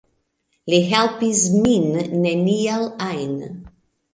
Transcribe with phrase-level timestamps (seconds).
[0.73, 1.85] Li helpis min
[2.25, 3.37] neniel ajn